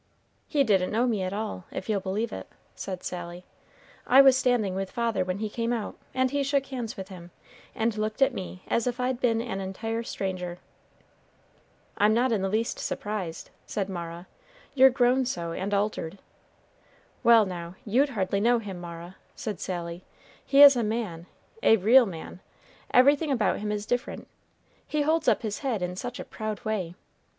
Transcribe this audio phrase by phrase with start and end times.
[0.47, 3.45] "He didn't know me at all, if you'll believe it," said Sally.
[4.07, 7.29] "I was standing with father when he came out, and he shook hands with him,
[7.75, 10.57] and looked at me as if I'd been an entire stranger."
[11.99, 14.25] "I'm not in the least surprised," said Mara;
[14.73, 16.17] "you're grown so and altered."
[17.23, 20.03] "Well, now, you'd hardly know him, Mara," said Sally.
[20.43, 21.27] "He is a man
[21.61, 22.39] a real man;
[22.89, 24.27] everything about him is different;
[24.87, 26.95] he holds up his head in such a proud way.